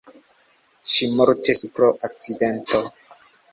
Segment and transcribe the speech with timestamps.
[0.93, 2.83] Ŝi mortis pro akcidento.